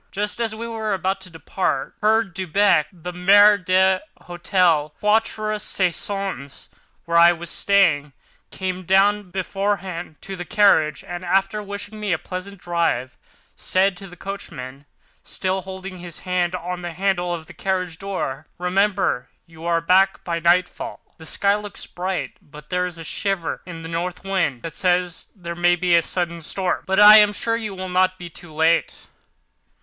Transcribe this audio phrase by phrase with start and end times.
[0.11, 5.59] Just as we were about to depart, Herr Delbrück (the maître d'hôtel of the Quatre
[5.59, 6.69] Saisons,
[7.05, 8.11] where I was staying)
[8.49, 13.15] came down, bareheaded, to the carriage and, after wishing me a pleasant drive,
[13.55, 14.87] said to the coachman,
[15.21, 20.23] still holding his hand on the handle of the carriage door: "Remember you are back
[20.23, 20.99] by nightfall.
[21.19, 25.27] The sky looks bright but there is a shiver in the north wind that says
[25.35, 26.85] there may be a sudden storm.
[26.87, 29.05] But I am sure you will not be late."